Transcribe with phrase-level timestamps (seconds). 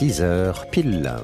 [0.00, 1.20] 6h pile.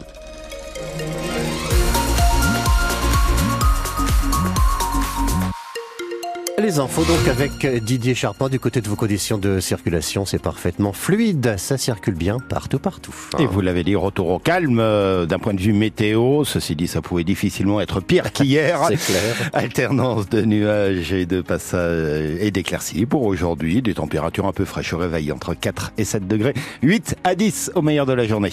[6.58, 10.94] Les infos donc avec Didier Charpin du côté de vos conditions de circulation, c'est parfaitement
[10.94, 13.14] fluide, ça circule bien partout partout.
[13.38, 16.86] Et vous l'avez dit, retour au calme euh, d'un point de vue météo, ceci dit
[16.86, 18.80] ça pouvait difficilement être pire qu'hier.
[18.88, 19.50] c'est clair.
[19.52, 24.94] Alternance de nuages et de passages et d'éclaircies pour aujourd'hui, des températures un peu fraîches
[24.94, 28.50] au réveil entre 4 et 7 degrés, 8 à 10 au meilleur de la journée.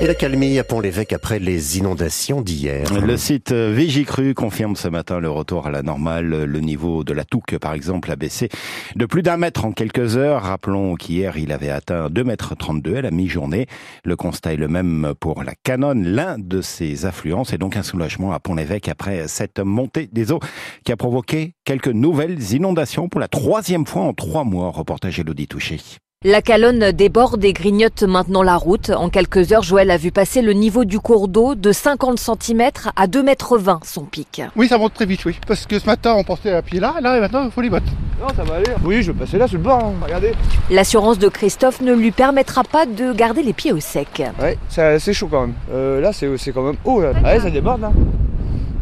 [0.00, 2.86] Et la calmie à Pont-l'Évêque après les inondations d'hier.
[3.00, 6.44] Le site Vigicru confirme ce matin le retour à la normale.
[6.44, 8.48] Le niveau de la Touque, par exemple, a baissé
[8.94, 10.42] de plus d'un mètre en quelques heures.
[10.42, 13.66] Rappelons qu'hier, il avait atteint 2 mètres 32 à la mi-journée.
[14.04, 17.42] Le constat est le même pour la Canonne, l'un de ses affluents.
[17.42, 20.40] C'est donc un soulagement à Pont-l'Évêque après cette montée des eaux
[20.84, 24.70] qui a provoqué quelques nouvelles inondations pour la troisième fois en trois mois.
[24.70, 25.80] Reportage Elodie Touché.
[26.24, 28.90] La Calonne déborde et grignote maintenant la route.
[28.90, 32.70] En quelques heures, Joël a vu passer le niveau du cours d'eau de 50 cm
[32.96, 34.42] à 2,20 m son pic.
[34.56, 35.38] Oui, ça monte très vite, oui.
[35.46, 37.70] Parce que ce matin, on portait à pied là, là, et maintenant, il faut les
[37.70, 37.84] bottes.
[38.20, 38.66] Non, ça va aller.
[38.84, 39.92] Oui, je vais passer là, sur le bord, hein.
[40.02, 40.32] regardez.
[40.70, 44.20] L'assurance de Christophe ne lui permettra pas de garder les pieds au sec.
[44.42, 45.54] Ouais, c'est chaud quand même.
[45.70, 47.12] Euh, là, c'est quand même haut, là.
[47.24, 47.92] Ah ouais, ça déborde, là.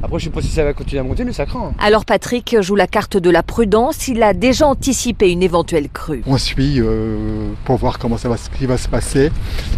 [0.03, 1.73] Après, je sais pas si ça va continuer à monter, mais ça craint.
[1.79, 4.09] Alors Patrick joue la carte de la prudence.
[4.09, 6.23] Il a déjà anticipé une éventuelle crue.
[6.27, 9.33] On suit euh, pour voir comment ça va, ce qui va se passer.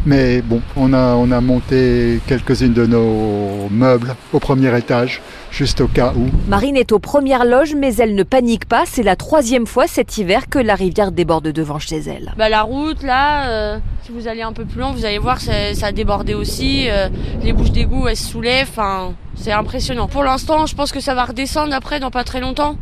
[0.06, 5.80] Mais bon, on a, on a monté quelques-unes de nos meubles au premier étage, juste
[5.80, 6.28] au cas où.
[6.48, 8.84] Marine est aux premières loges, mais elle ne panique pas.
[8.86, 12.34] C'est la troisième fois cet hiver que la rivière déborde devant chez elle.
[12.36, 15.40] Bah, la route, là, euh, si vous allez un peu plus loin, vous allez voir,
[15.40, 16.86] ça, ça a débordé aussi.
[16.88, 17.08] Euh,
[17.42, 18.68] les bouches d'égout, elles se soulèvent.
[18.70, 20.08] Enfin, c'est impressionnant.
[20.08, 22.76] Pour l'instant, je pense que ça va redescendre après dans pas très longtemps.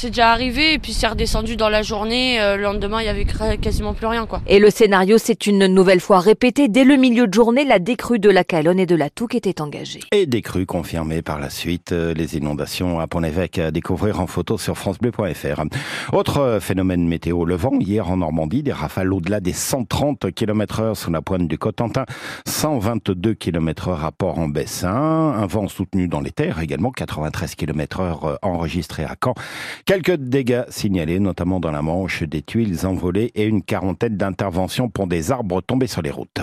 [0.00, 2.40] C'est déjà arrivé et puis c'est redescendu dans la journée.
[2.40, 3.26] Euh, le lendemain, il y avait
[3.60, 4.40] quasiment plus rien, quoi.
[4.46, 6.68] Et le scénario s'est une nouvelle fois répété.
[6.68, 9.60] Dès le milieu de journée, la décrue de la Calonne et de la Touque était
[9.60, 9.98] engagée.
[10.12, 11.90] Et décrue confirmée par la suite.
[11.90, 15.64] Euh, les inondations à Pont-l'Évêque à découvrir en photo sur francebleu.fr.
[16.12, 17.72] Autre phénomène météo, le vent.
[17.80, 22.04] Hier en Normandie, des rafales au-delà des 130 km heure sous la pointe du Cotentin.
[22.46, 24.94] 122 km heure à Port-en-Bessin.
[24.94, 26.92] Un vent soutenu dans les terres également.
[26.92, 29.34] 93 km heure enregistré à Caen.
[29.88, 35.06] Quelques dégâts signalés, notamment dans la Manche, des tuiles envolées et une quarantaine d'interventions pour
[35.06, 36.40] des arbres tombés sur les routes.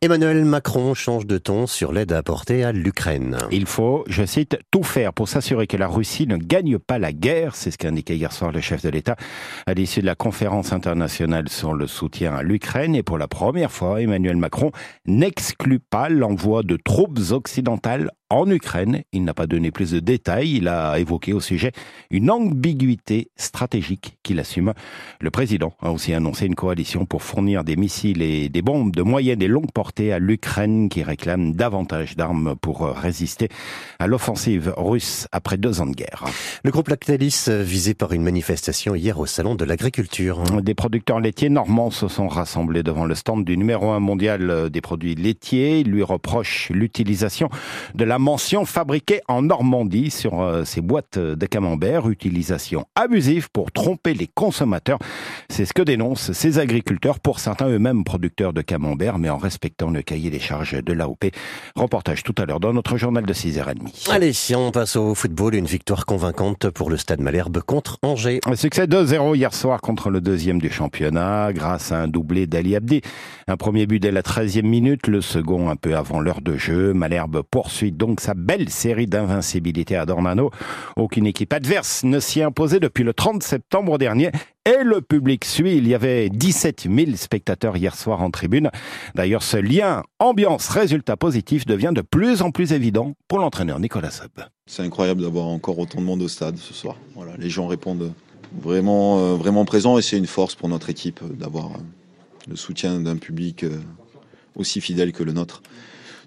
[0.00, 3.36] Emmanuel Macron change de ton sur l'aide apportée à l'Ukraine.
[3.50, 7.12] Il faut, je cite, tout faire pour s'assurer que la Russie ne gagne pas la
[7.12, 7.54] guerre.
[7.54, 9.16] C'est ce qu'a indiqué hier soir le chef de l'État
[9.66, 12.94] à l'issue de la conférence internationale sur le soutien à l'Ukraine.
[12.94, 14.70] Et pour la première fois, Emmanuel Macron
[15.04, 19.02] n'exclut pas l'envoi de troupes occidentales en Ukraine.
[19.12, 20.56] Il n'a pas donné plus de détails.
[20.56, 21.72] Il a évoqué au sujet
[22.10, 24.72] une ambiguïté stratégique qu'il assume.
[25.20, 29.02] Le président a aussi annoncé une coalition pour fournir des missiles et des bombes de
[29.02, 33.48] moyenne et longue portée à l'Ukraine qui réclame davantage d'armes pour résister
[33.98, 36.24] à l'offensive russe après deux ans de guerre.
[36.64, 40.42] Le groupe Lactalis visé par une manifestation hier au salon de l'agriculture.
[40.62, 44.80] Des producteurs laitiers normands se sont rassemblés devant le stand du numéro un mondial des
[44.80, 45.80] produits laitiers.
[45.80, 47.48] Ils lui reprochent l'utilisation
[47.94, 53.72] de la mention fabriquée en Normandie sur euh, ces boîtes de camembert, utilisation abusive pour
[53.72, 54.98] tromper les consommateurs.
[55.48, 59.90] C'est ce que dénoncent ces agriculteurs, pour certains eux-mêmes producteurs de camembert, mais en respectant
[59.90, 61.26] le cahier des charges de l'AOP.
[61.74, 64.10] Reportage tout à l'heure dans notre journal de 6h30.
[64.10, 68.40] Allez, si on passe au football, une victoire convaincante pour le Stade Malherbe contre Angers.
[68.46, 72.76] Un succès 2-0 hier soir contre le deuxième du championnat, grâce à un doublé d'Ali
[72.76, 73.00] Abdi.
[73.48, 76.92] Un premier but dès la 13e minute, le second un peu avant l'heure de jeu.
[76.92, 80.50] Malherbe poursuit donc sa belle série d'invincibilité à Dornano.
[80.96, 84.30] Aucune équipe adverse ne s'y imposée depuis le 30 septembre dernier
[84.64, 85.76] et le public suit.
[85.76, 88.70] Il y avait 17 000 spectateurs hier soir en tribune.
[89.14, 94.30] D'ailleurs, ce lien ambiance-résultat positif devient de plus en plus évident pour l'entraîneur Nicolas Sub.
[94.66, 96.96] C'est incroyable d'avoir encore autant de monde au stade ce soir.
[97.14, 98.12] Voilà, les gens répondent
[98.52, 101.78] vraiment, euh, vraiment présents et c'est une force pour notre équipe d'avoir euh,
[102.48, 103.80] le soutien d'un public euh,
[104.54, 105.62] aussi fidèle que le nôtre.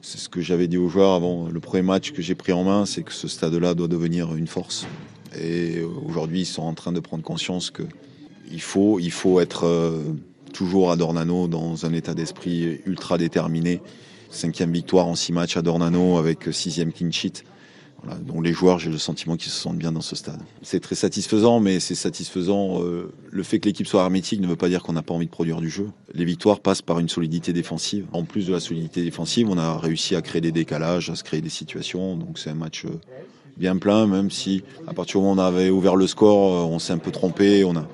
[0.01, 2.63] C'est ce que j'avais dit aux joueurs avant le premier match que j'ai pris en
[2.63, 4.87] main, c'est que ce stade-là doit devenir une force.
[5.39, 7.83] Et aujourd'hui, ils sont en train de prendre conscience que
[8.51, 10.01] il faut, être euh,
[10.53, 13.81] toujours à Dornano dans un état d'esprit ultra déterminé.
[14.31, 17.09] Cinquième victoire en six matchs à Dornano avec sixième clean.
[18.25, 20.39] Dont les joueurs, j'ai le sentiment qu'ils se sentent bien dans ce stade.
[20.61, 22.81] C'est très satisfaisant, mais c'est satisfaisant.
[22.83, 25.25] Euh, le fait que l'équipe soit hermétique ne veut pas dire qu'on n'a pas envie
[25.25, 25.89] de produire du jeu.
[26.13, 28.05] Les victoires passent par une solidité défensive.
[28.13, 31.23] En plus de la solidité défensive, on a réussi à créer des décalages, à se
[31.23, 32.15] créer des situations.
[32.15, 32.89] Donc c'est un match euh,
[33.57, 36.79] bien plein, même si à partir du moment où on avait ouvert le score, on
[36.79, 37.63] s'est un peu trompé.
[37.63, 37.85] On a,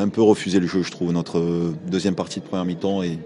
[0.00, 1.12] un peu refusé le jeu, je trouve.
[1.12, 3.18] Notre deuxième partie de première mi-temps est,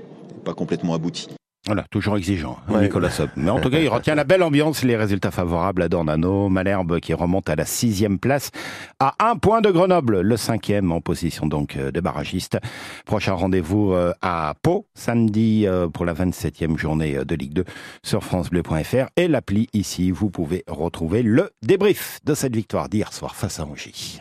[0.45, 1.29] pas complètement abouti.
[1.67, 3.09] Voilà, toujours exigeant, hein, Nicolas.
[3.37, 6.99] Mais en tout cas, il retient la belle ambiance, les résultats favorables à Dornano, Malherbe
[6.99, 8.51] qui remonte à la sixième place,
[8.99, 12.59] à un point de Grenoble, le cinquième en position donc euh, de barragiste.
[13.07, 17.65] Prochain rendez-vous euh, à Pau, samedi euh, pour la 27e journée de Ligue 2
[18.03, 23.37] sur francebleu.fr et l'appli ici, vous pouvez retrouver le débrief de cette victoire d'hier soir
[23.37, 24.21] face à Angie.